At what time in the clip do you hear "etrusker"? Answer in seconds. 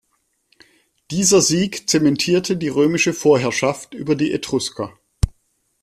4.33-4.97